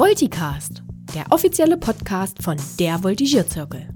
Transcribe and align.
Volticast, 0.00 0.82
der 1.14 1.26
offizielle 1.28 1.76
Podcast 1.76 2.42
von 2.42 2.56
der 2.78 3.04
Voltigierzirkel. 3.04 3.86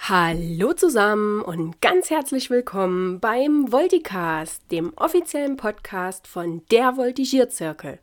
Hallo 0.00 0.72
zusammen 0.72 1.42
und 1.42 1.80
ganz 1.80 2.10
herzlich 2.10 2.50
willkommen 2.50 3.20
beim 3.20 3.70
Volticast, 3.70 4.68
dem 4.72 4.92
offiziellen 4.96 5.56
Podcast 5.56 6.26
von 6.26 6.62
der 6.72 6.96
Voltigierzirkel. 6.96 8.00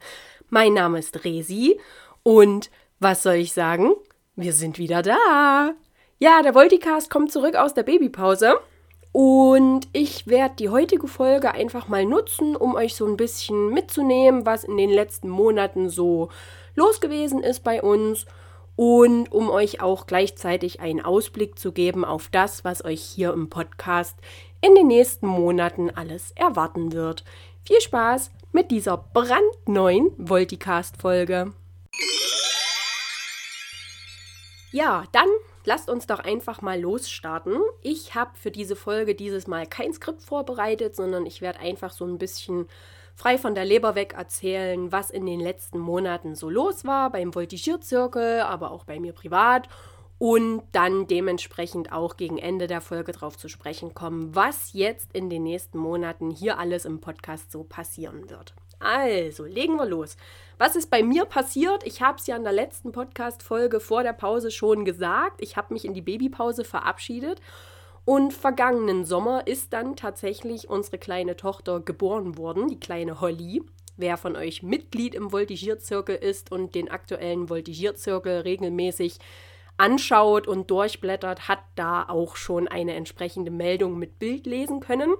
Mein 0.49 0.75
Name 0.75 0.99
ist 0.99 1.25
Resi 1.25 1.77
und 2.23 2.71
was 3.01 3.21
soll 3.21 3.35
ich 3.35 3.51
sagen? 3.51 3.91
Wir 4.37 4.53
sind 4.53 4.79
wieder 4.79 5.01
da. 5.01 5.73
Ja, 6.19 6.41
der 6.41 6.55
Volticast 6.55 7.09
kommt 7.09 7.33
zurück 7.33 7.55
aus 7.55 7.73
der 7.73 7.83
Babypause 7.83 8.61
und 9.17 9.87
ich 9.93 10.27
werde 10.27 10.57
die 10.59 10.69
heutige 10.69 11.07
Folge 11.07 11.51
einfach 11.51 11.87
mal 11.87 12.05
nutzen, 12.05 12.55
um 12.55 12.75
euch 12.75 12.93
so 12.93 13.07
ein 13.07 13.17
bisschen 13.17 13.69
mitzunehmen, 13.69 14.45
was 14.45 14.63
in 14.63 14.77
den 14.77 14.91
letzten 14.91 15.27
Monaten 15.27 15.89
so 15.89 16.29
los 16.75 17.01
gewesen 17.01 17.41
ist 17.41 17.63
bei 17.63 17.81
uns 17.81 18.27
und 18.75 19.31
um 19.31 19.49
euch 19.49 19.81
auch 19.81 20.05
gleichzeitig 20.05 20.81
einen 20.81 21.03
Ausblick 21.03 21.57
zu 21.57 21.71
geben 21.71 22.05
auf 22.05 22.29
das, 22.31 22.63
was 22.63 22.85
euch 22.85 23.01
hier 23.01 23.33
im 23.33 23.49
Podcast 23.49 24.15
in 24.61 24.75
den 24.75 24.85
nächsten 24.85 25.25
Monaten 25.25 25.89
alles 25.89 26.31
erwarten 26.35 26.91
wird. 26.91 27.23
Viel 27.63 27.81
Spaß 27.81 28.29
mit 28.51 28.69
dieser 28.69 28.97
brandneuen 28.97 30.11
Volticast-Folge. 30.17 31.53
Ja, 34.71 35.05
dann 35.11 35.29
lasst 35.67 35.89
uns 35.89 36.07
doch 36.07 36.19
einfach 36.19 36.61
mal 36.61 36.79
losstarten. 36.79 37.61
Ich 37.81 38.15
habe 38.15 38.31
für 38.35 38.51
diese 38.51 38.77
Folge 38.77 39.15
dieses 39.15 39.47
Mal 39.47 39.67
kein 39.67 39.91
Skript 39.93 40.21
vorbereitet, 40.23 40.95
sondern 40.95 41.25
ich 41.25 41.41
werde 41.41 41.59
einfach 41.59 41.91
so 41.91 42.05
ein 42.05 42.17
bisschen 42.17 42.67
frei 43.15 43.37
von 43.37 43.53
der 43.53 43.65
Leber 43.65 43.93
weg 43.93 44.13
erzählen, 44.17 44.93
was 44.93 45.09
in 45.09 45.25
den 45.25 45.41
letzten 45.41 45.79
Monaten 45.79 46.35
so 46.35 46.49
los 46.49 46.85
war 46.85 47.11
beim 47.11 47.35
Voltigierzirkel, 47.35 48.41
aber 48.41 48.71
auch 48.71 48.85
bei 48.85 48.97
mir 49.01 49.11
privat 49.11 49.67
und 50.19 50.63
dann 50.71 51.05
dementsprechend 51.05 51.91
auch 51.91 52.15
gegen 52.15 52.37
Ende 52.37 52.67
der 52.67 52.79
Folge 52.79 53.11
drauf 53.11 53.37
zu 53.37 53.49
sprechen 53.49 53.93
kommen, 53.93 54.33
was 54.33 54.71
jetzt 54.71 55.11
in 55.11 55.29
den 55.29 55.43
nächsten 55.43 55.77
Monaten 55.77 56.31
hier 56.31 56.59
alles 56.59 56.85
im 56.85 57.01
Podcast 57.01 57.51
so 57.51 57.65
passieren 57.65 58.29
wird. 58.29 58.55
Also, 58.79 59.45
legen 59.45 59.75
wir 59.75 59.85
los. 59.85 60.17
Was 60.57 60.75
ist 60.75 60.89
bei 60.89 61.03
mir 61.03 61.25
passiert? 61.25 61.85
Ich 61.85 62.01
habe 62.01 62.17
es 62.19 62.27
ja 62.27 62.35
in 62.35 62.43
der 62.43 62.53
letzten 62.53 62.91
Podcast-Folge 62.91 63.79
vor 63.79 64.03
der 64.03 64.13
Pause 64.13 64.51
schon 64.51 64.85
gesagt. 64.85 65.41
Ich 65.41 65.55
habe 65.55 65.73
mich 65.73 65.85
in 65.85 65.93
die 65.93 66.01
Babypause 66.01 66.63
verabschiedet 66.63 67.41
und 68.05 68.33
vergangenen 68.33 69.03
Sommer 69.03 69.45
ist 69.47 69.73
dann 69.73 69.95
tatsächlich 69.95 70.69
unsere 70.69 70.97
kleine 70.97 71.35
Tochter 71.35 71.79
geboren 71.81 72.37
worden, 72.37 72.69
die 72.69 72.79
kleine 72.79 73.19
Holly. 73.19 73.61
Wer 73.97 74.15
von 74.15 74.35
euch 74.35 74.63
Mitglied 74.63 75.13
im 75.13 75.31
Voltigierzirkel 75.31 76.15
ist 76.15 76.51
und 76.51 76.73
den 76.73 76.89
aktuellen 76.89 77.49
Voltigierzirkel 77.49 78.41
regelmäßig 78.41 79.17
anschaut 79.77 80.47
und 80.47 80.71
durchblättert, 80.71 81.47
hat 81.47 81.59
da 81.75 82.03
auch 82.07 82.35
schon 82.35 82.67
eine 82.67 82.93
entsprechende 82.93 83.51
Meldung 83.51 83.99
mit 83.99 84.19
Bild 84.19 84.45
lesen 84.45 84.79
können. 84.79 85.13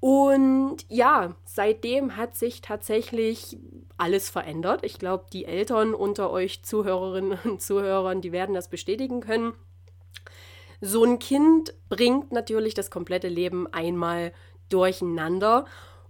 Und 0.00 0.78
ja, 0.88 1.34
seitdem 1.44 2.16
hat 2.16 2.36
sich 2.36 2.60
tatsächlich 2.60 3.58
alles 3.96 4.30
verändert. 4.30 4.84
Ich 4.84 4.98
glaube, 4.98 5.26
die 5.32 5.44
Eltern 5.44 5.92
unter 5.92 6.30
euch 6.30 6.62
Zuhörerinnen 6.62 7.38
und 7.44 7.60
Zuhörern, 7.60 8.20
die 8.20 8.32
werden 8.32 8.54
das 8.54 8.68
bestätigen 8.68 9.20
können. 9.20 9.54
So 10.80 11.02
ein 11.02 11.18
Kind 11.18 11.74
bringt 11.88 12.30
natürlich 12.30 12.74
das 12.74 12.90
komplette 12.90 13.28
Leben 13.28 13.66
einmal 13.72 14.32
durcheinander 14.68 15.64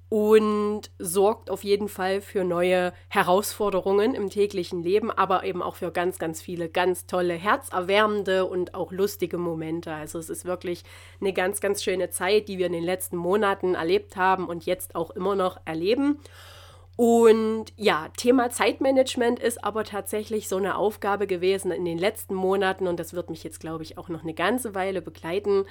und 0.09 0.91
sorgt 0.98 1.51
auf 1.51 1.64
jeden 1.64 1.89
Fall 1.89 2.23
für 2.23 2.42
neue 2.42 2.95
Herausforderungen 3.08 4.14
im 4.14 4.30
täglichen 4.30 4.83
Leben, 4.83 5.11
aber 5.11 5.45
eben 5.45 5.63
auch 5.63 5.77
für 5.77 5.91
ganz, 5.91 6.19
ganz 6.19 6.41
viele 6.41 6.70
ganz 6.70 7.07
tolle, 7.07 7.35
herzerwärmende 7.35 8.47
und 8.47 8.74
auch 8.74 8.91
lustige 8.91 9.36
Momente. 9.36 9.92
Also 9.92 10.18
es 10.18 10.30
ist 10.30 10.47
wirklich 10.47 10.83
eine 11.20 11.35
ganz, 11.35 11.61
ganz 11.61 11.85
schöne 11.85 12.08
Zeit, 12.08 12.48
die 12.48 12.58
wir 12.58 12.67
in 12.67 12.73
den 12.73 12.85
letzten 12.85 13.17
Monaten 13.17 13.74
erlebt 13.74 14.17
haben 14.17 14.47
und 14.47 14.64
jetzt 14.64 14.95
auch 14.95 15.11
immer 15.11 15.35
noch 15.35 15.61
erleben. 15.67 16.18
Und 16.97 17.67
ja, 17.77 18.08
Thema 18.17 18.51
Zeitmanagement 18.51 19.39
ist 19.39 19.63
aber 19.63 19.85
tatsächlich 19.85 20.48
so 20.48 20.57
eine 20.57 20.77
Aufgabe 20.77 21.29
gewesen 21.29 21.70
in 21.70 21.85
den 21.85 21.97
letzten 21.97 22.35
Monaten 22.35 22.89
und 22.89 22.98
das 22.98 23.13
wird 23.13 23.30
mich 23.30 23.45
jetzt, 23.45 23.61
glaube 23.61 23.85
ich, 23.85 23.98
auch 23.98 24.08
noch 24.08 24.23
eine 24.23 24.35
ganze 24.35 24.74
Weile 24.74 25.01
begleiten, 25.01 25.64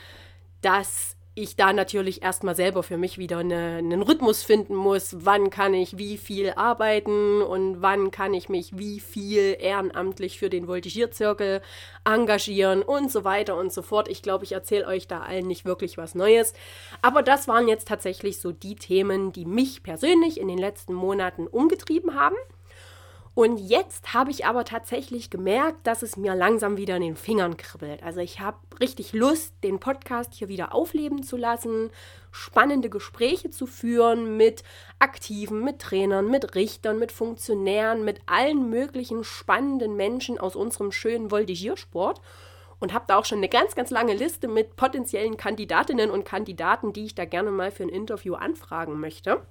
dass 0.61 1.16
ich 1.37 1.55
da 1.55 1.71
natürlich 1.71 2.23
erstmal 2.23 2.55
selber 2.55 2.81
für 2.81 2.97
mich 2.97 3.19
wieder 3.19 3.37
eine, 3.37 3.77
einen 3.77 4.01
Rhythmus 4.01 4.41
finden 4.41 4.75
muss, 4.75 5.15
wann 5.19 5.51
kann 5.51 5.75
ich 5.75 5.97
wie 5.97 6.17
viel 6.17 6.53
arbeiten 6.55 7.43
und 7.43 7.81
wann 7.81 8.09
kann 8.09 8.33
ich 8.33 8.49
mich 8.49 8.77
wie 8.77 8.99
viel 8.99 9.55
ehrenamtlich 9.59 10.39
für 10.39 10.49
den 10.49 10.67
Voltigierzirkel 10.67 11.61
engagieren 12.03 12.81
und 12.81 13.11
so 13.11 13.23
weiter 13.23 13.55
und 13.55 13.71
so 13.71 13.83
fort. 13.83 14.07
Ich 14.07 14.23
glaube, 14.23 14.45
ich 14.45 14.53
erzähle 14.53 14.87
euch 14.87 15.07
da 15.07 15.19
allen 15.19 15.45
nicht 15.45 15.63
wirklich 15.63 15.97
was 15.97 16.15
Neues. 16.15 16.53
Aber 17.03 17.21
das 17.21 17.47
waren 17.47 17.67
jetzt 17.67 17.87
tatsächlich 17.87 18.39
so 18.39 18.51
die 18.51 18.75
Themen, 18.75 19.31
die 19.31 19.45
mich 19.45 19.83
persönlich 19.83 20.39
in 20.39 20.47
den 20.47 20.57
letzten 20.57 20.93
Monaten 20.93 21.45
umgetrieben 21.45 22.15
haben. 22.15 22.35
Und 23.37 23.59
jetzt 23.59 24.15
habe 24.15 24.31
ich 24.31 24.47
aber 24.47 24.65
tatsächlich 24.65 25.29
gemerkt, 25.29 25.85
dass 25.85 26.01
es 26.01 26.17
mir 26.17 26.33
langsam 26.33 26.75
wieder 26.75 26.95
in 26.95 27.03
den 27.03 27.15
Fingern 27.15 27.55
kribbelt. 27.55 28.01
Also 28.01 28.19
ich 28.19 28.39
habe 28.39 28.57
richtig 28.79 29.13
Lust, 29.13 29.53
den 29.63 29.79
Podcast 29.79 30.33
hier 30.33 30.47
wieder 30.47 30.73
aufleben 30.73 31.21
zu 31.21 31.37
lassen, 31.37 31.91
spannende 32.31 32.89
Gespräche 32.89 33.51
zu 33.51 33.67
führen 33.67 34.37
mit 34.37 34.63
Aktiven, 34.97 35.63
mit 35.63 35.77
Trainern, 35.77 36.31
mit 36.31 36.55
Richtern, 36.55 36.97
mit 36.97 37.11
Funktionären, 37.11 38.03
mit 38.03 38.21
allen 38.25 38.71
möglichen 38.71 39.23
spannenden 39.23 39.95
Menschen 39.95 40.39
aus 40.39 40.55
unserem 40.55 40.91
schönen 40.91 41.29
Voltigiersport 41.29 42.19
und 42.79 42.91
habe 42.91 43.05
da 43.07 43.17
auch 43.17 43.25
schon 43.25 43.37
eine 43.37 43.49
ganz, 43.49 43.75
ganz 43.75 43.91
lange 43.91 44.15
Liste 44.15 44.47
mit 44.47 44.75
potenziellen 44.77 45.37
Kandidatinnen 45.37 46.09
und 46.09 46.25
Kandidaten, 46.25 46.91
die 46.91 47.05
ich 47.05 47.13
da 47.13 47.25
gerne 47.25 47.51
mal 47.51 47.69
für 47.69 47.83
ein 47.83 47.89
Interview 47.89 48.33
anfragen 48.33 48.99
möchte. 48.99 49.45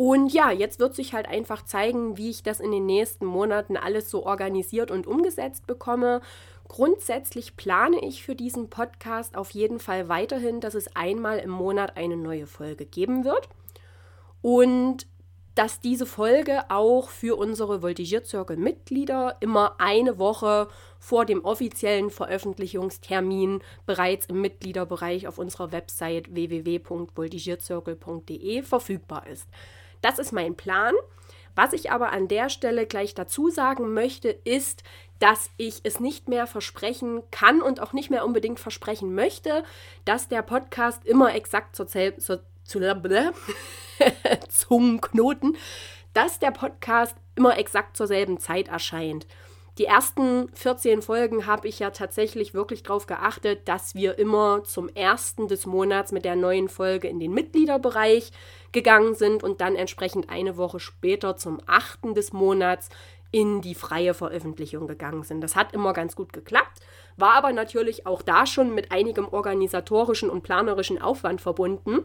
Und 0.00 0.32
ja, 0.32 0.52
jetzt 0.52 0.78
wird 0.78 0.94
sich 0.94 1.12
halt 1.12 1.26
einfach 1.26 1.64
zeigen, 1.64 2.16
wie 2.16 2.30
ich 2.30 2.44
das 2.44 2.60
in 2.60 2.70
den 2.70 2.86
nächsten 2.86 3.26
Monaten 3.26 3.76
alles 3.76 4.08
so 4.08 4.24
organisiert 4.24 4.92
und 4.92 5.08
umgesetzt 5.08 5.66
bekomme. 5.66 6.20
Grundsätzlich 6.68 7.56
plane 7.56 7.98
ich 8.06 8.22
für 8.22 8.36
diesen 8.36 8.70
Podcast 8.70 9.36
auf 9.36 9.50
jeden 9.50 9.80
Fall 9.80 10.08
weiterhin, 10.08 10.60
dass 10.60 10.76
es 10.76 10.94
einmal 10.94 11.40
im 11.40 11.50
Monat 11.50 11.96
eine 11.96 12.16
neue 12.16 12.46
Folge 12.46 12.86
geben 12.86 13.24
wird. 13.24 13.48
Und 14.40 15.08
dass 15.56 15.80
diese 15.80 16.06
Folge 16.06 16.70
auch 16.70 17.08
für 17.08 17.36
unsere 17.36 17.82
Voltigierzirkel-Mitglieder 17.82 19.38
immer 19.40 19.80
eine 19.80 20.20
Woche 20.20 20.68
vor 21.00 21.24
dem 21.24 21.44
offiziellen 21.44 22.10
Veröffentlichungstermin 22.10 23.62
bereits 23.84 24.26
im 24.26 24.42
Mitgliederbereich 24.42 25.26
auf 25.26 25.38
unserer 25.38 25.72
Website 25.72 26.32
www.voltigierzirkel.de 26.32 28.62
verfügbar 28.62 29.26
ist. 29.26 29.48
Das 30.00 30.18
ist 30.18 30.32
mein 30.32 30.56
Plan. 30.56 30.94
Was 31.54 31.72
ich 31.72 31.90
aber 31.90 32.12
an 32.12 32.28
der 32.28 32.50
Stelle 32.50 32.86
gleich 32.86 33.14
dazu 33.14 33.50
sagen 33.50 33.92
möchte, 33.92 34.28
ist, 34.28 34.84
dass 35.18 35.50
ich 35.56 35.80
es 35.82 35.98
nicht 35.98 36.28
mehr 36.28 36.46
versprechen 36.46 37.22
kann 37.32 37.60
und 37.60 37.80
auch 37.80 37.92
nicht 37.92 38.10
mehr 38.10 38.24
unbedingt 38.24 38.60
versprechen 38.60 39.14
möchte, 39.14 39.64
dass 40.04 40.28
der 40.28 40.42
Podcast 40.42 41.04
immer 41.04 41.34
exakt 41.34 41.74
zur, 41.74 41.88
zur, 41.88 42.42
zur 42.62 42.80
Zungenknoten, 44.48 45.56
dass 46.14 46.38
der 46.38 46.52
Podcast 46.52 47.16
immer 47.34 47.58
exakt 47.58 47.96
zur 47.96 48.06
selben 48.06 48.38
Zeit 48.38 48.68
erscheint. 48.68 49.26
Die 49.78 49.84
ersten 49.84 50.48
14 50.54 51.02
Folgen 51.02 51.46
habe 51.46 51.68
ich 51.68 51.78
ja 51.78 51.90
tatsächlich 51.90 52.52
wirklich 52.52 52.82
darauf 52.82 53.06
geachtet, 53.06 53.68
dass 53.68 53.94
wir 53.94 54.18
immer 54.18 54.64
zum 54.64 54.88
ersten 54.88 55.46
des 55.46 55.66
Monats 55.66 56.10
mit 56.10 56.24
der 56.24 56.34
neuen 56.34 56.68
Folge 56.68 57.06
in 57.06 57.20
den 57.20 57.32
Mitgliederbereich 57.32 58.32
gegangen 58.72 59.14
sind 59.14 59.44
und 59.44 59.60
dann 59.60 59.76
entsprechend 59.76 60.30
eine 60.30 60.56
Woche 60.56 60.80
später 60.80 61.36
zum 61.36 61.60
achten 61.66 62.14
des 62.14 62.32
Monats 62.32 62.88
in 63.30 63.60
die 63.60 63.76
freie 63.76 64.14
Veröffentlichung 64.14 64.88
gegangen 64.88 65.22
sind. 65.22 65.42
Das 65.42 65.54
hat 65.54 65.72
immer 65.74 65.92
ganz 65.92 66.16
gut 66.16 66.32
geklappt, 66.32 66.80
war 67.16 67.34
aber 67.34 67.52
natürlich 67.52 68.04
auch 68.04 68.22
da 68.22 68.46
schon 68.46 68.74
mit 68.74 68.90
einigem 68.90 69.28
organisatorischen 69.28 70.28
und 70.28 70.42
planerischen 70.42 71.00
Aufwand 71.00 71.40
verbunden. 71.40 72.00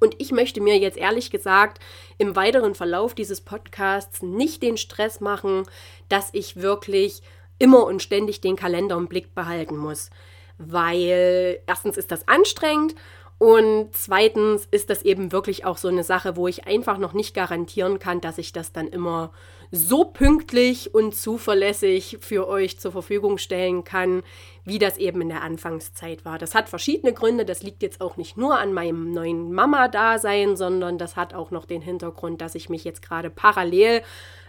Und 0.00 0.14
ich 0.18 0.32
möchte 0.32 0.60
mir 0.60 0.78
jetzt 0.78 0.98
ehrlich 0.98 1.30
gesagt 1.30 1.80
im 2.18 2.36
weiteren 2.36 2.74
Verlauf 2.74 3.14
dieses 3.14 3.40
Podcasts 3.40 4.22
nicht 4.22 4.62
den 4.62 4.76
Stress 4.76 5.20
machen, 5.20 5.64
dass 6.08 6.30
ich 6.32 6.56
wirklich 6.56 7.22
immer 7.58 7.84
und 7.84 8.02
ständig 8.02 8.40
den 8.40 8.56
Kalender 8.56 8.96
im 8.96 9.08
Blick 9.08 9.34
behalten 9.34 9.76
muss. 9.76 10.10
Weil 10.58 11.60
erstens 11.66 11.96
ist 11.96 12.10
das 12.10 12.28
anstrengend 12.28 12.94
Und 13.38 13.90
zweitens 13.92 14.66
ist 14.70 14.88
das 14.88 15.02
eben 15.02 15.30
wirklich 15.30 15.66
auch 15.66 15.76
so 15.76 15.88
eine 15.88 16.04
Sache, 16.04 16.36
wo 16.36 16.48
ich 16.48 16.66
einfach 16.66 16.96
noch 16.96 17.12
nicht 17.12 17.34
garantieren 17.34 17.98
kann, 17.98 18.22
dass 18.22 18.38
ich 18.38 18.52
das 18.52 18.72
dann 18.72 18.88
immer 18.88 19.30
so 19.70 20.04
pünktlich 20.04 20.94
und 20.94 21.14
zuverlässig 21.14 22.18
für 22.20 22.48
euch 22.48 22.78
zur 22.80 22.92
Verfügung 22.92 23.36
stellen 23.36 23.84
kann, 23.84 24.22
wie 24.64 24.78
das 24.78 24.96
eben 24.96 25.20
in 25.20 25.28
der 25.28 25.42
Anfangszeit 25.42 26.24
war. 26.24 26.38
Das 26.38 26.54
hat 26.54 26.70
verschiedene 26.70 27.12
Gründe. 27.12 27.44
Das 27.44 27.62
liegt 27.62 27.82
jetzt 27.82 28.00
auch 28.00 28.16
nicht 28.16 28.38
nur 28.38 28.58
an 28.58 28.72
meinem 28.72 29.12
neuen 29.12 29.52
Mama-Dasein, 29.52 30.56
sondern 30.56 30.96
das 30.96 31.16
hat 31.16 31.34
auch 31.34 31.50
noch 31.50 31.66
den 31.66 31.82
Hintergrund, 31.82 32.40
dass 32.40 32.54
ich 32.54 32.70
mich 32.70 32.84
jetzt 32.84 33.02
gerade 33.02 33.28
parallel 33.28 34.02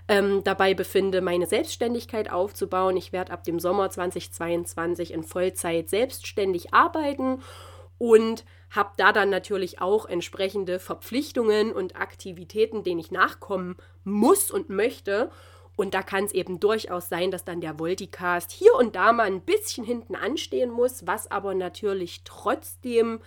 ähm, 0.07 0.45
dabei 0.45 0.73
befinde, 0.73 1.19
meine 1.19 1.47
Selbstständigkeit 1.47 2.31
aufzubauen. 2.31 2.95
Ich 2.95 3.11
werde 3.11 3.33
ab 3.33 3.43
dem 3.43 3.59
Sommer 3.59 3.89
2022 3.89 5.11
in 5.11 5.23
Vollzeit 5.23 5.89
selbstständig 5.89 6.73
arbeiten 6.73 7.41
und 7.97 8.45
habe 8.69 8.91
da 8.97 9.13
dann 9.13 9.29
natürlich 9.29 9.81
auch 9.81 10.05
entsprechende 10.05 10.79
Verpflichtungen 10.79 11.71
und 11.71 11.95
Aktivitäten, 11.95 12.83
denen 12.83 12.99
ich 12.99 13.11
nachkommen 13.11 13.77
muss 14.03 14.51
und 14.51 14.69
möchte. 14.69 15.31
Und 15.75 15.93
da 15.93 16.01
kann 16.01 16.25
es 16.25 16.33
eben 16.33 16.59
durchaus 16.59 17.07
sein, 17.07 17.31
dass 17.31 17.45
dann 17.45 17.61
der 17.61 17.79
Volticast 17.79 18.51
hier 18.51 18.73
und 18.73 18.95
da 18.95 19.13
mal 19.13 19.27
ein 19.27 19.41
bisschen 19.41 19.85
hinten 19.85 20.15
anstehen 20.15 20.71
muss, 20.71 21.05
was 21.05 21.29
aber 21.29 21.53
natürlich 21.53 22.21
trotzdem 22.23 23.19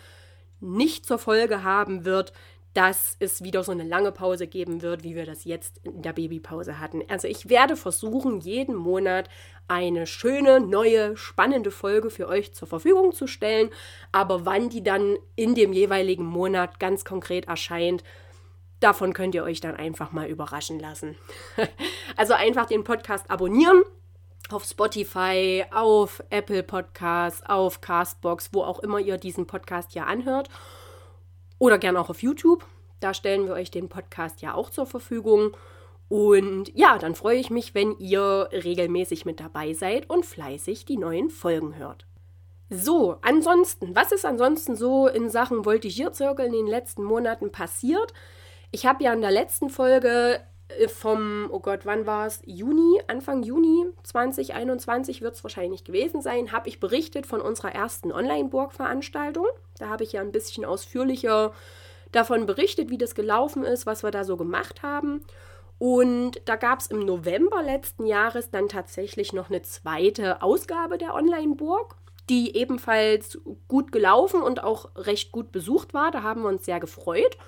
nicht 0.58 1.06
zur 1.06 1.18
Folge 1.18 1.62
haben 1.62 2.04
wird, 2.04 2.32
dass 2.74 3.16
es 3.18 3.42
wieder 3.42 3.64
so 3.64 3.72
eine 3.72 3.82
lange 3.82 4.12
Pause 4.12 4.46
geben 4.46 4.80
wird, 4.80 5.02
wie 5.02 5.16
wir 5.16 5.26
das 5.26 5.44
jetzt 5.44 5.78
in 5.78 6.02
der 6.02 6.12
Babypause 6.12 6.78
hatten. 6.78 7.02
Also 7.08 7.26
ich 7.26 7.48
werde 7.48 7.76
versuchen, 7.76 8.40
jeden 8.40 8.76
Monat 8.76 9.28
eine 9.66 10.06
schöne, 10.06 10.60
neue, 10.60 11.16
spannende 11.16 11.70
Folge 11.70 12.10
für 12.10 12.28
euch 12.28 12.54
zur 12.54 12.68
Verfügung 12.68 13.12
zu 13.12 13.26
stellen. 13.26 13.70
Aber 14.12 14.46
wann 14.46 14.68
die 14.68 14.82
dann 14.82 15.16
in 15.34 15.54
dem 15.54 15.72
jeweiligen 15.72 16.24
Monat 16.24 16.78
ganz 16.78 17.04
konkret 17.04 17.48
erscheint, 17.48 18.04
davon 18.78 19.12
könnt 19.14 19.34
ihr 19.34 19.44
euch 19.44 19.60
dann 19.60 19.74
einfach 19.74 20.12
mal 20.12 20.28
überraschen 20.28 20.78
lassen. 20.78 21.16
also 22.16 22.34
einfach 22.34 22.66
den 22.66 22.84
Podcast 22.84 23.30
abonnieren 23.30 23.82
auf 24.50 24.64
Spotify, 24.64 25.64
auf 25.70 26.22
Apple 26.30 26.62
Podcasts, 26.62 27.42
auf 27.46 27.80
Castbox, 27.80 28.50
wo 28.52 28.62
auch 28.62 28.80
immer 28.80 28.98
ihr 28.98 29.16
diesen 29.16 29.46
Podcast 29.46 29.94
ja 29.94 30.04
anhört. 30.04 30.48
Oder 31.60 31.78
gerne 31.78 32.00
auch 32.00 32.08
auf 32.08 32.22
YouTube. 32.22 32.64
Da 33.00 33.14
stellen 33.14 33.46
wir 33.46 33.52
euch 33.52 33.70
den 33.70 33.88
Podcast 33.88 34.42
ja 34.42 34.54
auch 34.54 34.70
zur 34.70 34.86
Verfügung. 34.86 35.56
Und 36.08 36.74
ja, 36.74 36.98
dann 36.98 37.14
freue 37.14 37.38
ich 37.38 37.50
mich, 37.50 37.74
wenn 37.74 37.96
ihr 37.98 38.48
regelmäßig 38.50 39.26
mit 39.26 39.38
dabei 39.38 39.74
seid 39.74 40.08
und 40.10 40.26
fleißig 40.26 40.86
die 40.86 40.96
neuen 40.96 41.30
Folgen 41.30 41.76
hört. 41.76 42.06
So, 42.70 43.18
ansonsten, 43.20 43.94
was 43.94 44.10
ist 44.10 44.24
ansonsten 44.24 44.74
so 44.74 45.06
in 45.06 45.28
Sachen 45.28 45.64
Voltigierzirkel 45.64 46.46
in 46.46 46.52
den 46.52 46.66
letzten 46.66 47.04
Monaten 47.04 47.52
passiert? 47.52 48.14
Ich 48.70 48.86
habe 48.86 49.04
ja 49.04 49.12
in 49.12 49.20
der 49.20 49.30
letzten 49.30 49.68
Folge 49.68 50.40
vom, 50.88 51.48
oh 51.50 51.60
Gott, 51.60 51.80
wann 51.84 52.06
war 52.06 52.26
es? 52.26 52.42
Juni, 52.44 53.00
Anfang 53.06 53.42
Juni 53.42 53.86
2021 54.02 55.22
wird 55.22 55.34
es 55.34 55.44
wahrscheinlich 55.44 55.84
gewesen 55.84 56.22
sein, 56.22 56.52
habe 56.52 56.68
ich 56.68 56.80
berichtet 56.80 57.26
von 57.26 57.40
unserer 57.40 57.74
ersten 57.74 58.12
Online-Burg-Veranstaltung. 58.12 59.46
Da 59.78 59.88
habe 59.88 60.04
ich 60.04 60.12
ja 60.12 60.20
ein 60.20 60.32
bisschen 60.32 60.64
ausführlicher 60.64 61.52
davon 62.12 62.46
berichtet, 62.46 62.90
wie 62.90 62.98
das 62.98 63.14
gelaufen 63.14 63.64
ist, 63.64 63.86
was 63.86 64.02
wir 64.02 64.10
da 64.10 64.24
so 64.24 64.36
gemacht 64.36 64.82
haben. 64.82 65.24
Und 65.78 66.42
da 66.44 66.56
gab 66.56 66.80
es 66.80 66.88
im 66.88 67.00
November 67.00 67.62
letzten 67.62 68.06
Jahres 68.06 68.50
dann 68.50 68.68
tatsächlich 68.68 69.32
noch 69.32 69.48
eine 69.48 69.62
zweite 69.62 70.42
Ausgabe 70.42 70.98
der 70.98 71.14
Online-Burg, 71.14 71.96
die 72.28 72.54
ebenfalls 72.56 73.38
gut 73.66 73.90
gelaufen 73.90 74.42
und 74.42 74.62
auch 74.62 74.90
recht 74.94 75.32
gut 75.32 75.52
besucht 75.52 75.94
war. 75.94 76.10
Da 76.10 76.22
haben 76.22 76.42
wir 76.42 76.48
uns 76.48 76.66
sehr 76.66 76.80
gefreut. 76.80 77.38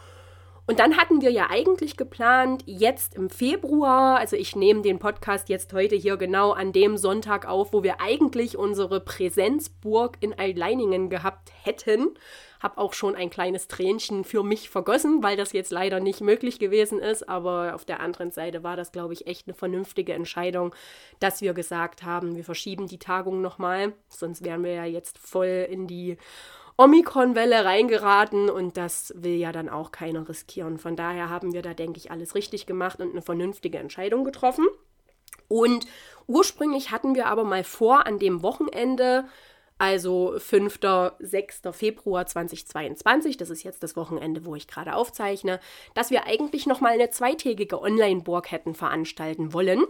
Und 0.64 0.78
dann 0.78 0.96
hatten 0.96 1.20
wir 1.22 1.30
ja 1.30 1.50
eigentlich 1.50 1.96
geplant, 1.96 2.62
jetzt 2.66 3.16
im 3.16 3.30
Februar, 3.30 4.18
also 4.18 4.36
ich 4.36 4.54
nehme 4.54 4.82
den 4.82 5.00
Podcast 5.00 5.48
jetzt 5.48 5.72
heute 5.72 5.96
hier 5.96 6.16
genau 6.16 6.52
an 6.52 6.72
dem 6.72 6.96
Sonntag 6.96 7.48
auf, 7.48 7.72
wo 7.72 7.82
wir 7.82 8.00
eigentlich 8.00 8.56
unsere 8.56 9.00
Präsenzburg 9.00 10.18
in 10.20 10.38
Altleiningen 10.38 11.10
gehabt 11.10 11.50
hätten. 11.64 12.14
Habe 12.60 12.78
auch 12.78 12.92
schon 12.92 13.16
ein 13.16 13.28
kleines 13.28 13.66
Tränchen 13.66 14.22
für 14.22 14.44
mich 14.44 14.70
vergossen, 14.70 15.20
weil 15.24 15.36
das 15.36 15.52
jetzt 15.52 15.72
leider 15.72 15.98
nicht 15.98 16.20
möglich 16.20 16.60
gewesen 16.60 17.00
ist. 17.00 17.28
Aber 17.28 17.74
auf 17.74 17.84
der 17.84 17.98
anderen 17.98 18.30
Seite 18.30 18.62
war 18.62 18.76
das, 18.76 18.92
glaube 18.92 19.14
ich, 19.14 19.26
echt 19.26 19.48
eine 19.48 19.54
vernünftige 19.54 20.12
Entscheidung, 20.12 20.72
dass 21.18 21.40
wir 21.40 21.54
gesagt 21.54 22.04
haben, 22.04 22.36
wir 22.36 22.44
verschieben 22.44 22.86
die 22.86 23.00
Tagung 23.00 23.42
nochmal. 23.42 23.94
Sonst 24.08 24.44
wären 24.44 24.62
wir 24.62 24.74
ja 24.74 24.84
jetzt 24.84 25.18
voll 25.18 25.66
in 25.68 25.88
die 25.88 26.18
Omikron-Welle 26.82 27.64
reingeraten 27.64 28.50
und 28.50 28.76
das 28.76 29.14
will 29.16 29.36
ja 29.36 29.52
dann 29.52 29.68
auch 29.68 29.92
keiner 29.92 30.28
riskieren. 30.28 30.78
Von 30.78 30.96
daher 30.96 31.30
haben 31.30 31.52
wir 31.52 31.62
da, 31.62 31.74
denke 31.74 31.98
ich, 31.98 32.10
alles 32.10 32.34
richtig 32.34 32.66
gemacht 32.66 32.98
und 32.98 33.12
eine 33.12 33.22
vernünftige 33.22 33.78
Entscheidung 33.78 34.24
getroffen. 34.24 34.66
Und 35.46 35.86
ursprünglich 36.26 36.90
hatten 36.90 37.14
wir 37.14 37.26
aber 37.26 37.44
mal 37.44 37.62
vor, 37.62 38.06
an 38.08 38.18
dem 38.18 38.42
Wochenende 38.42 39.26
also 39.78 40.34
5. 40.38 40.78
6. 41.18 41.62
Februar 41.72 42.26
2022, 42.26 43.36
das 43.36 43.50
ist 43.50 43.62
jetzt 43.62 43.82
das 43.82 43.96
Wochenende, 43.96 44.44
wo 44.44 44.54
ich 44.54 44.68
gerade 44.68 44.94
aufzeichne, 44.94 45.60
dass 45.94 46.10
wir 46.10 46.26
eigentlich 46.26 46.66
nochmal 46.66 46.92
eine 46.92 47.10
zweitägige 47.10 47.80
Online-Burg 47.80 48.50
hätten 48.50 48.74
veranstalten 48.74 49.52
wollen. 49.52 49.84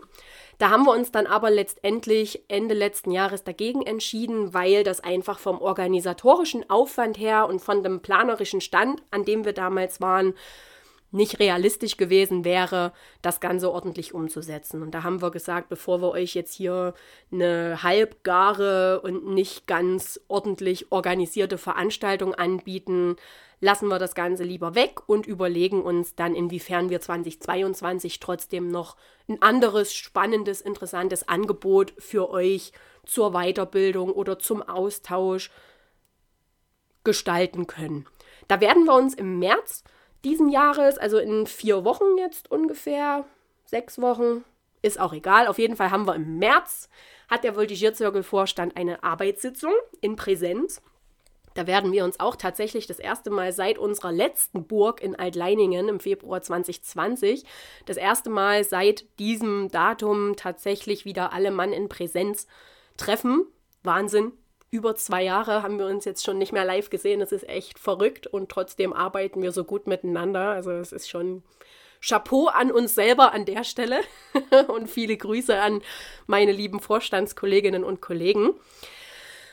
Da 0.59 0.71
haben 0.71 0.85
wir 0.85 0.93
uns 0.93 1.11
dann 1.11 1.27
aber 1.27 1.51
letztendlich 1.51 2.45
Ende 2.49 2.75
letzten 2.75 3.11
Jahres 3.11 3.45
dagegen 3.45 3.83
entschieden, 3.83 4.55
weil 4.55 4.85
das 4.85 5.01
einfach 5.01 5.39
vom 5.39 5.61
organisatorischen 5.61 6.69
Aufwand 6.71 7.19
her 7.19 7.47
und 7.49 7.61
von 7.61 7.83
dem 7.83 8.01
planerischen 8.01 8.61
Stand, 8.61 9.03
an 9.11 9.25
dem 9.25 9.45
wir 9.45 9.53
damals 9.53 10.01
waren, 10.01 10.35
nicht 11.13 11.39
realistisch 11.39 11.97
gewesen 11.97 12.45
wäre, 12.45 12.93
das 13.21 13.41
Ganze 13.41 13.71
ordentlich 13.71 14.15
umzusetzen. 14.15 14.83
Und 14.83 14.93
da 14.93 15.03
haben 15.03 15.23
wir 15.23 15.31
gesagt, 15.31 15.69
bevor 15.69 16.01
wir 16.01 16.11
euch 16.11 16.35
jetzt 16.35 16.55
hier 16.55 16.95
eine 17.31 17.83
halbgare 17.83 19.01
und 19.03 19.27
nicht 19.27 19.67
ganz 19.67 20.21
ordentlich 20.29 20.91
organisierte 20.91 21.59
Veranstaltung 21.59 22.35
anbieten, 22.35 23.17
lassen 23.61 23.89
wir 23.89 24.01
das 24.01 24.15
Ganze 24.15 24.43
lieber 24.43 24.75
weg 24.75 25.09
und 25.09 25.27
überlegen 25.27 25.83
uns 25.83 26.17
dann, 26.17 26.35
inwiefern 26.35 26.91
wir 26.91 27.01
2022 27.01 28.19
trotzdem 28.19 28.69
noch 28.69 28.97
ein 29.29 29.41
anderes, 29.41 29.95
spannendes, 29.95 30.61
interessantes 30.61 31.29
Angebot 31.29 31.95
für 31.99 32.31
euch 32.31 32.73
zur 33.07 33.33
Weiterbildung 33.33 34.11
oder 34.11 34.39
zum 34.39 34.63
Austausch 34.63 35.51
gestalten 37.05 37.67
können. 37.67 38.07
Da 38.49 38.61
werden 38.61 38.85
wir 38.85 38.95
uns 38.95 39.15
im 39.15 39.39
März 39.39 39.85
diesen 40.25 40.49
Jahres, 40.49 40.99
also 40.99 41.19
in 41.19 41.47
vier 41.47 41.85
Wochen 41.85 42.17
jetzt 42.19 42.51
ungefähr, 42.51 43.25
sechs 43.65 44.01
Wochen, 44.01 44.45
ist 44.83 44.99
auch 45.01 45.13
egal. 45.13 45.47
Auf 45.47 45.59
jeden 45.59 45.77
Fall 45.77 45.91
haben 45.91 46.07
wir 46.07 46.15
im 46.15 46.39
März, 46.39 46.89
hat 47.29 47.45
der 47.45 47.55
Voltigierzirkelvorstand 47.55 48.77
eine 48.77 49.03
Arbeitssitzung 49.03 49.73
in 50.01 50.17
Präsenz. 50.17 50.83
Da 51.55 51.67
werden 51.67 51.93
wir 51.93 52.05
uns 52.05 52.19
auch 52.19 52.37
tatsächlich 52.37 52.87
das 52.87 52.99
erste 52.99 53.31
Mal 53.31 53.53
seit 53.53 53.79
unserer 53.79 54.11
letzten 54.11 54.67
Burg 54.67 55.03
in 55.03 55.15
Altleiningen 55.15 55.89
im 55.89 56.01
Februar 56.01 56.41
2020, 56.41 57.45
das 57.85 57.97
erste 57.97 58.31
Mal 58.31 58.65
seit 58.65 59.05
diesem 59.19 59.69
Datum 59.69 60.35
tatsächlich 60.37 61.05
wieder 61.05 61.33
alle 61.33 61.51
Mann 61.51 61.73
in 61.73 61.89
Präsenz 61.89 62.47
treffen. 62.97 63.47
Wahnsinn, 63.83 64.33
über 64.73 64.97
zwei 64.97 65.23
Jahre 65.23 65.63
haben 65.63 65.79
wir 65.79 65.87
uns 65.87 66.07
jetzt 66.07 66.25
schon 66.25 66.39
nicht 66.39 66.53
mehr 66.53 66.65
live 66.65 66.89
gesehen. 66.89 67.21
Das 67.21 67.31
ist 67.31 67.47
echt 67.47 67.79
verrückt 67.79 68.27
und 68.27 68.49
trotzdem 68.49 68.95
arbeiten 68.95 69.43
wir 69.43 69.53
so 69.53 69.65
gut 69.65 69.87
miteinander. 69.87 70.49
Also 70.49 70.71
es 70.73 70.93
ist 70.93 71.11
schon 71.11 71.43
Chapeau 72.01 72.47
an 72.47 72.73
uns 72.73 72.95
selber 72.95 73.33
an 73.33 73.45
der 73.45 73.65
Stelle 73.65 74.01
und 74.69 74.89
viele 74.89 75.17
Grüße 75.17 75.61
an 75.61 75.83
meine 76.27 76.53
lieben 76.53 76.81
Vorstandskolleginnen 76.81 77.85
und 77.85 78.01
Kollegen. 78.01 78.55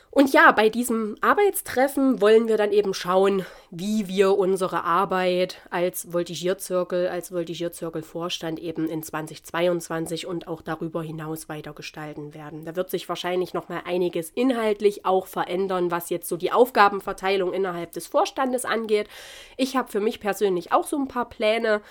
Und 0.09 0.31
ja, 0.33 0.53
bei 0.53 0.69
diesem 0.69 1.17
Arbeitstreffen 1.19 2.21
wollen 2.21 2.47
wir 2.47 2.55
dann 2.55 2.71
eben 2.71 2.93
schauen, 2.93 3.45
wie 3.71 4.07
wir 4.07 4.35
unsere 4.37 4.83
Arbeit 4.83 5.61
als 5.69 6.11
Voltigierzirkel, 6.11 7.07
als 7.07 7.31
Voltigierzirkelvorstand 7.31 8.59
eben 8.59 8.89
in 8.89 9.03
2022 9.03 10.25
und 10.25 10.47
auch 10.47 10.61
darüber 10.61 11.03
hinaus 11.03 11.49
weiter 11.49 11.73
gestalten 11.73 12.33
werden. 12.33 12.65
Da 12.65 12.75
wird 12.75 12.89
sich 12.89 13.07
wahrscheinlich 13.07 13.53
noch 13.53 13.69
mal 13.69 13.81
einiges 13.85 14.31
inhaltlich 14.31 15.05
auch 15.05 15.27
verändern, 15.27 15.91
was 15.91 16.09
jetzt 16.09 16.29
so 16.29 16.35
die 16.35 16.51
Aufgabenverteilung 16.51 17.53
innerhalb 17.53 17.91
des 17.91 18.07
Vorstandes 18.07 18.65
angeht. 18.65 19.07
Ich 19.55 19.75
habe 19.75 19.91
für 19.91 19.99
mich 19.99 20.19
persönlich 20.19 20.71
auch 20.71 20.85
so 20.85 20.97
ein 20.97 21.07
paar 21.07 21.29
Pläne, 21.29 21.81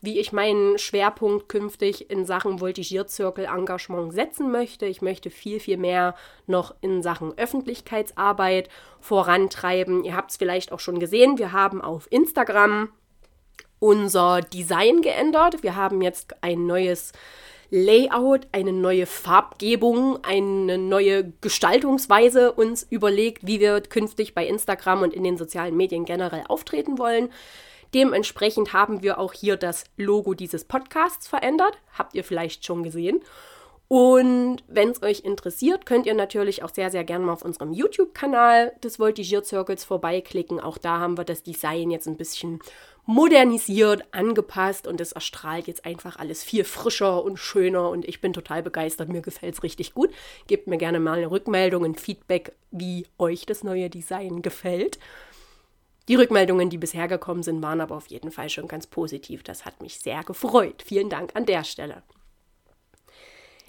wie 0.00 0.18
ich 0.18 0.32
meinen 0.32 0.78
Schwerpunkt 0.78 1.48
künftig 1.48 2.10
in 2.10 2.24
Sachen 2.24 2.60
Voltigierzirkel-Engagement 2.60 4.12
setzen 4.12 4.50
möchte. 4.50 4.86
Ich 4.86 5.02
möchte 5.02 5.30
viel, 5.30 5.60
viel 5.60 5.76
mehr 5.76 6.14
noch 6.46 6.74
in 6.80 7.02
Sachen 7.02 7.36
Öffentlichkeitsarbeit 7.36 8.68
vorantreiben. 9.00 10.04
Ihr 10.04 10.14
habt 10.16 10.30
es 10.30 10.36
vielleicht 10.36 10.72
auch 10.72 10.80
schon 10.80 10.98
gesehen, 10.98 11.38
wir 11.38 11.52
haben 11.52 11.80
auf 11.80 12.06
Instagram 12.10 12.90
unser 13.78 14.40
Design 14.40 15.02
geändert. 15.02 15.62
Wir 15.62 15.76
haben 15.76 16.02
jetzt 16.02 16.34
ein 16.42 16.66
neues 16.66 17.12
Layout, 17.70 18.46
eine 18.52 18.72
neue 18.72 19.04
Farbgebung, 19.04 20.24
eine 20.24 20.78
neue 20.78 21.32
Gestaltungsweise 21.42 22.52
uns 22.52 22.86
überlegt, 22.88 23.46
wie 23.46 23.60
wir 23.60 23.80
künftig 23.82 24.34
bei 24.34 24.46
Instagram 24.46 25.02
und 25.02 25.12
in 25.12 25.22
den 25.22 25.36
sozialen 25.36 25.76
Medien 25.76 26.06
generell 26.06 26.44
auftreten 26.48 26.98
wollen. 26.98 27.30
Dementsprechend 27.94 28.72
haben 28.72 29.02
wir 29.02 29.18
auch 29.18 29.32
hier 29.32 29.56
das 29.56 29.84
Logo 29.96 30.34
dieses 30.34 30.64
Podcasts 30.64 31.28
verändert. 31.28 31.78
Habt 31.96 32.14
ihr 32.14 32.24
vielleicht 32.24 32.64
schon 32.64 32.82
gesehen. 32.82 33.20
Und 33.88 34.58
wenn 34.68 34.90
es 34.90 35.02
euch 35.02 35.20
interessiert, 35.20 35.86
könnt 35.86 36.04
ihr 36.04 36.14
natürlich 36.14 36.62
auch 36.62 36.74
sehr, 36.74 36.90
sehr 36.90 37.04
gerne 37.04 37.24
mal 37.24 37.32
auf 37.32 37.42
unserem 37.42 37.72
YouTube-Kanal 37.72 38.74
des 38.84 38.98
Voltigier 38.98 39.42
Circles 39.42 39.84
vorbeiklicken. 39.84 40.60
Auch 40.60 40.76
da 40.76 40.98
haben 40.98 41.16
wir 41.16 41.24
das 41.24 41.42
Design 41.42 41.90
jetzt 41.90 42.06
ein 42.06 42.18
bisschen 42.18 42.60
modernisiert, 43.06 44.02
angepasst 44.12 44.86
und 44.86 45.00
es 45.00 45.12
erstrahlt 45.12 45.66
jetzt 45.66 45.86
einfach 45.86 46.16
alles 46.16 46.44
viel 46.44 46.64
frischer 46.64 47.24
und 47.24 47.38
schöner 47.38 47.88
und 47.88 48.06
ich 48.06 48.20
bin 48.20 48.34
total 48.34 48.62
begeistert. 48.62 49.08
Mir 49.08 49.22
gefällt 49.22 49.54
es 49.54 49.62
richtig 49.62 49.94
gut. 49.94 50.10
Gebt 50.46 50.66
mir 50.66 50.76
gerne 50.76 51.00
mal 51.00 51.16
eine 51.16 51.30
Rückmeldung, 51.30 51.86
ein 51.86 51.94
Feedback, 51.94 52.52
wie 52.70 53.06
euch 53.16 53.46
das 53.46 53.64
neue 53.64 53.88
Design 53.88 54.42
gefällt. 54.42 54.98
Die 56.08 56.16
Rückmeldungen, 56.16 56.68
die 56.68 56.76
bisher 56.76 57.08
gekommen 57.08 57.42
sind, 57.42 57.62
waren 57.62 57.80
aber 57.80 57.96
auf 57.96 58.08
jeden 58.08 58.30
Fall 58.30 58.50
schon 58.50 58.68
ganz 58.68 58.86
positiv. 58.86 59.42
Das 59.42 59.64
hat 59.64 59.80
mich 59.80 59.98
sehr 59.98 60.22
gefreut. 60.24 60.82
Vielen 60.84 61.08
Dank 61.08 61.34
an 61.34 61.46
der 61.46 61.64
Stelle. 61.64 62.02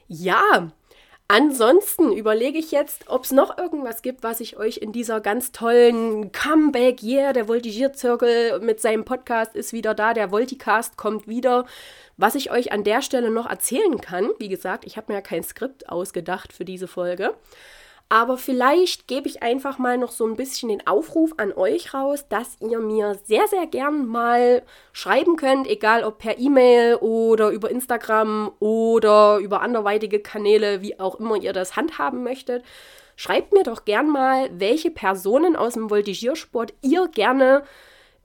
Ja, 0.09 0.71
Ansonsten 1.31 2.11
überlege 2.11 2.57
ich 2.57 2.71
jetzt, 2.71 3.07
ob 3.07 3.23
es 3.23 3.31
noch 3.31 3.55
irgendwas 3.59 4.01
gibt, 4.01 4.23
was 4.23 4.39
ich 4.39 4.57
euch 4.57 4.77
in 4.77 4.91
dieser 4.91 5.21
ganz 5.21 5.51
tollen 5.51 6.31
Comeback, 6.31 7.03
yeah, 7.03 7.33
der 7.33 7.47
Voltigier-Zirkel 7.47 8.59
mit 8.61 8.81
seinem 8.81 9.05
Podcast 9.05 9.55
ist 9.55 9.71
wieder 9.71 9.93
da, 9.93 10.15
der 10.15 10.31
Volticast 10.31 10.97
kommt 10.97 11.27
wieder, 11.27 11.67
was 12.17 12.33
ich 12.33 12.49
euch 12.49 12.71
an 12.71 12.83
der 12.83 13.03
Stelle 13.03 13.29
noch 13.29 13.47
erzählen 13.47 14.01
kann. 14.01 14.31
Wie 14.39 14.49
gesagt, 14.49 14.85
ich 14.87 14.97
habe 14.97 15.11
mir 15.11 15.19
ja 15.19 15.21
kein 15.21 15.43
Skript 15.43 15.87
ausgedacht 15.87 16.51
für 16.51 16.65
diese 16.65 16.87
Folge. 16.87 17.35
Aber 18.11 18.37
vielleicht 18.39 19.07
gebe 19.07 19.27
ich 19.27 19.43
einfach 19.43 19.77
mal 19.77 19.99
noch 19.99 20.09
so 20.09 20.25
ein 20.25 20.35
bisschen 20.35 20.69
den 20.69 20.87
Aufruf 20.87 21.35
an 21.37 21.53
euch 21.53 21.93
raus, 21.93 22.27
dass 22.27 22.57
ihr 22.59 22.79
mir 22.79 23.19
sehr, 23.25 23.47
sehr 23.47 23.67
gern 23.67 24.07
mal 24.07 24.63
schreiben 24.93 25.35
könnt, 25.35 25.67
egal 25.67 26.03
ob 26.03 26.17
per 26.17 26.39
E-Mail 26.39 26.95
oder 26.95 27.51
über 27.51 27.69
Instagram 27.69 28.51
oder 28.59 29.37
über 29.37 29.61
anderweitige 29.61 30.19
Kanäle, 30.19 30.81
wie 30.81 30.99
auch 30.99 31.19
immer 31.19 31.35
ihr 31.35 31.53
das 31.53 31.75
handhaben 31.75 32.23
möchtet. 32.23 32.65
Schreibt 33.15 33.53
mir 33.53 33.63
doch 33.63 33.85
gern 33.85 34.09
mal, 34.09 34.49
welche 34.53 34.89
Personen 34.89 35.55
aus 35.55 35.73
dem 35.73 35.91
Voltigiersport 35.91 36.73
ihr 36.81 37.09
gerne 37.09 37.63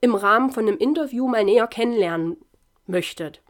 im 0.01 0.15
Rahmen 0.15 0.49
von 0.49 0.67
einem 0.67 0.77
Interview 0.77 1.27
mal 1.27 1.43
näher 1.43 1.67
kennenlernen 1.67 2.37
möchtet. 2.87 3.44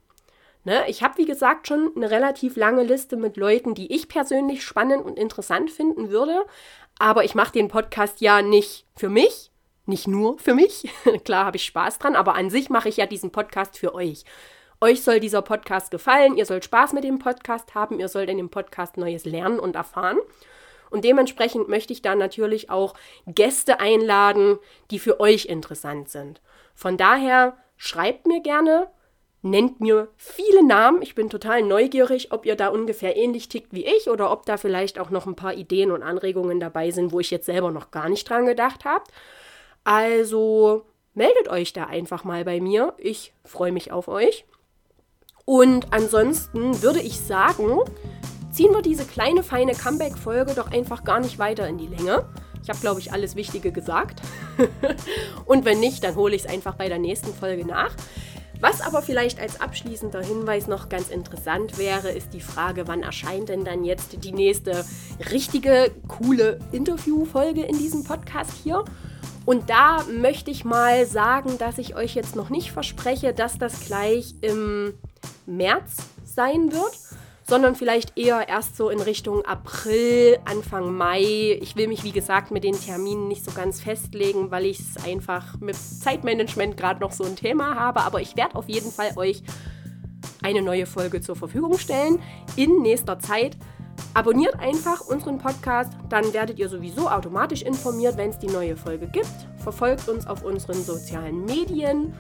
Ne? 0.66 0.84
Ich 0.88 1.04
habe, 1.04 1.20
wie 1.20 1.26
gesagt, 1.26 1.68
schon 1.68 1.92
eine 1.96 2.10
relativ 2.10 2.56
lange 2.58 2.84
Liste 2.84 3.18
mit 3.18 3.38
Leuten, 3.38 3.76
die 3.76 3.94
ich 3.94 4.08
persönlich 4.08 4.64
spannend 4.64 5.06
und 5.06 5.18
interessant 5.18 5.70
finden 5.70 6.10
würde. 6.10 6.44
Aber 6.98 7.24
ich 7.24 7.36
mache 7.36 7.54
den 7.54 7.68
Podcast 7.68 8.20
ja 8.20 8.42
nicht 8.42 8.86
für 8.96 9.10
mich, 9.10 9.52
nicht 9.86 10.08
nur 10.08 10.40
für 10.40 10.56
mich. 10.56 10.90
Klar 11.24 11.46
habe 11.46 11.58
ich 11.58 11.66
Spaß 11.66 12.00
dran, 12.00 12.16
aber 12.16 12.34
an 12.34 12.50
sich 12.50 12.70
mache 12.70 12.90
ich 12.90 12.98
ja 12.98 13.06
diesen 13.06 13.32
Podcast 13.32 13.78
für 13.78 13.94
euch. 13.94 14.26
Euch 14.82 15.04
soll 15.04 15.20
dieser 15.20 15.44
Podcast 15.44 15.92
gefallen, 15.92 16.36
ihr 16.36 16.48
sollt 16.48 16.66
Spaß 16.66 16.94
mit 16.94 17.04
dem 17.04 17.20
Podcast 17.20 17.76
haben, 17.76 18.00
ihr 18.00 18.10
sollt 18.10 18.30
in 18.30 18.38
dem 18.38 18.50
Podcast 18.50 18.98
Neues 18.98 19.24
lernen 19.24 19.60
und 19.60 19.76
erfahren. 19.76 20.18
Und 20.90 21.06
dementsprechend 21.06 21.70
möchte 21.70 21.94
ich 21.94 22.02
da 22.02 22.16
natürlich 22.16 22.72
auch 22.72 22.96
Gäste 23.28 23.80
einladen, 23.80 24.58
die 24.90 25.00
für 25.00 25.20
euch 25.20 25.46
interessant 25.46 26.10
sind. 26.10 26.42
Von 26.74 26.98
daher 26.98 27.56
schreibt 27.78 28.26
mir 28.26 28.42
gerne, 28.42 28.88
nennt 29.46 29.80
mir 29.80 30.10
viele 30.18 30.66
Namen. 30.66 31.02
Ich 31.04 31.16
bin 31.16 31.30
total 31.30 31.62
neugierig, 31.62 32.32
ob 32.32 32.46
ihr 32.46 32.56
da 32.56 32.70
ungefähr 32.70 33.16
ähnlich 33.16 33.48
tickt 33.48 33.74
wie 33.74 33.86
ich 33.86 34.10
oder 34.10 34.32
ob 34.32 34.46
da 34.46 34.58
vielleicht 34.58 35.00
auch 35.00 35.12
noch 35.12 35.28
ein 35.28 35.36
paar 35.36 35.54
Ideen 35.54 35.92
und 35.92 36.04
Anregungen 36.04 36.60
dabei 36.60 36.92
sind, 36.92 37.12
wo 37.12 37.20
ich 37.20 37.32
jetzt 37.32 37.46
selber 37.46 37.72
noch 37.72 37.92
gar 37.92 38.10
nicht 38.10 38.28
dran 38.28 38.48
gedacht 38.48 38.86
habe. 38.86 39.06
Also 39.84 40.86
meldet 41.14 41.48
euch 41.48 41.74
da 41.74 41.86
einfach 41.86 42.24
mal 42.24 42.44
bei 42.44 42.60
mir. 42.60 42.96
Ich 42.98 43.34
freue 43.44 43.72
mich 43.72 43.92
auf 43.92 44.08
euch. 44.08 44.46
Und 45.46 45.94
ansonsten 45.94 46.82
würde 46.82 47.00
ich 47.00 47.20
sagen, 47.20 47.82
ziehen 48.52 48.74
wir 48.74 48.82
diese 48.82 49.06
kleine, 49.06 49.44
feine 49.44 49.74
Comeback-Folge 49.74 50.56
doch 50.56 50.72
einfach 50.72 51.04
gar 51.04 51.20
nicht 51.20 51.38
weiter 51.38 51.68
in 51.68 51.78
die 51.78 51.88
Länge. 51.88 52.28
Ich 52.64 52.70
habe, 52.70 52.80
glaube 52.80 53.00
ich, 53.00 53.14
alles 53.14 53.36
Wichtige 53.36 53.72
gesagt. 53.72 54.22
und 55.46 55.66
wenn 55.66 55.80
nicht, 55.80 56.04
dann 56.04 56.16
hole 56.16 56.36
ich 56.36 56.46
es 56.46 56.50
einfach 56.50 56.74
bei 56.74 56.90
der 56.90 56.98
nächsten 56.98 57.32
Folge 57.32 57.64
nach. 57.64 57.92
Was 58.60 58.82
aber 58.82 59.02
vielleicht 59.02 59.40
als 59.40 59.60
abschließender 59.60 60.24
Hinweis 60.24 60.68
noch 60.68 60.90
ganz 60.90 61.10
interessant 61.10 61.78
wäre, 61.78 62.10
ist 62.10 62.34
die 62.34 62.42
Frage, 62.42 62.88
wann 62.88 63.04
erscheint 63.04 63.50
denn 63.50 63.66
dann 63.66 63.84
jetzt 63.84 64.24
die 64.24 64.32
nächste 64.32 64.86
richtige, 65.32 65.92
coole 66.08 66.60
Interviewfolge 66.72 67.64
in 67.64 67.78
diesem 67.78 68.04
Podcast 68.04 68.52
hier? 68.64 68.86
Und 69.46 69.70
da 69.70 70.04
möchte 70.06 70.50
ich 70.50 70.66
mal 70.66 71.06
sagen, 71.06 71.58
dass 71.60 71.78
ich 71.78 71.96
euch 71.96 72.16
jetzt 72.16 72.36
noch 72.36 72.50
nicht 72.50 72.72
verspreche, 72.72 73.34
dass 73.34 73.60
das 73.60 73.86
gleich 73.86 74.34
im 74.42 74.94
März 75.46 75.98
sein 76.24 76.72
wird 76.72 77.05
sondern 77.48 77.76
vielleicht 77.76 78.18
eher 78.18 78.50
erst 78.50 78.76
so 78.76 78.90
in 78.90 79.00
Richtung 79.00 79.46
April, 79.46 80.40
Anfang 80.46 80.96
Mai. 80.96 81.60
Ich 81.62 81.76
will 81.76 81.88
mich, 81.88 82.04
wie 82.04 82.12
gesagt, 82.12 82.52
mit 82.52 82.64
den 82.64 82.80
Terminen 82.80 83.28
nicht 83.28 83.46
so 83.46 83.52
ganz 83.52 83.82
festlegen, 83.82 84.50
weil 84.50 84.66
ich 84.66 84.80
es 84.80 85.06
einfach 85.06 85.60
mit 85.60 85.76
Zeitmanagement 85.76 86.76
gerade 86.76 87.00
noch 87.00 87.12
so 87.12 87.24
ein 87.24 87.36
Thema 87.36 87.76
habe. 87.76 88.02
Aber 88.02 88.20
ich 88.20 88.36
werde 88.36 88.56
auf 88.56 88.68
jeden 88.68 88.92
Fall 88.92 89.12
euch 89.16 89.44
eine 90.42 90.64
neue 90.64 90.88
Folge 90.88 91.22
zur 91.22 91.36
Verfügung 91.36 91.78
stellen 91.78 92.20
in 92.56 92.82
nächster 92.82 93.20
Zeit. 93.20 93.58
Abonniert 94.14 94.60
einfach 94.60 95.02
unseren 95.02 95.38
Podcast, 95.38 95.94
dann 96.10 96.34
werdet 96.34 96.58
ihr 96.58 96.68
sowieso 96.68 97.10
automatisch 97.10 97.62
informiert, 97.62 98.18
wenn 98.18 98.32
es 98.32 98.40
die 98.40 98.48
neue 98.48 98.76
Folge 98.76 99.08
gibt. 99.08 99.30
Verfolgt 99.58 100.10
uns 100.10 100.26
auf 100.26 100.44
unseren 100.44 100.82
sozialen 100.82 101.46
Medien. 101.46 102.14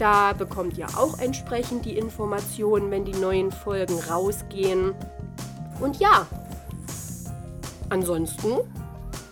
Da 0.00 0.32
bekommt 0.32 0.78
ihr 0.78 0.86
auch 0.96 1.18
entsprechend 1.18 1.84
die 1.84 1.98
Informationen, 1.98 2.90
wenn 2.90 3.04
die 3.04 3.12
neuen 3.12 3.52
Folgen 3.52 3.98
rausgehen. 3.98 4.94
Und 5.78 6.00
ja, 6.00 6.26
ansonsten 7.90 8.60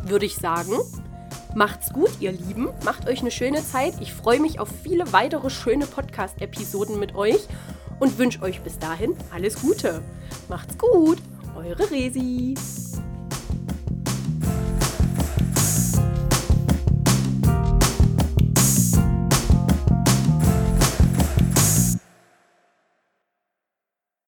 würde 0.00 0.26
ich 0.26 0.36
sagen, 0.36 0.72
macht's 1.54 1.90
gut, 1.90 2.10
ihr 2.20 2.32
Lieben. 2.32 2.68
Macht 2.84 3.08
euch 3.08 3.20
eine 3.20 3.30
schöne 3.30 3.64
Zeit. 3.64 3.94
Ich 4.02 4.12
freue 4.12 4.40
mich 4.40 4.60
auf 4.60 4.68
viele 4.82 5.10
weitere 5.10 5.48
schöne 5.48 5.86
Podcast-Episoden 5.86 6.98
mit 6.98 7.14
euch 7.14 7.48
und 7.98 8.18
wünsche 8.18 8.42
euch 8.42 8.60
bis 8.60 8.78
dahin 8.78 9.16
alles 9.34 9.62
Gute. 9.62 10.02
Macht's 10.50 10.76
gut, 10.76 11.16
eure 11.56 11.90
Resi. 11.90 12.56